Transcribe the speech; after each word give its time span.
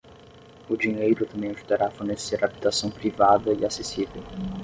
O 0.67 0.75
dinheiro 0.75 1.27
também 1.27 1.51
ajudará 1.51 1.85
a 1.85 1.91
fornecer 1.91 2.43
habitação 2.43 2.89
privada 2.89 3.53
e 3.53 3.63
acessível. 3.63 4.23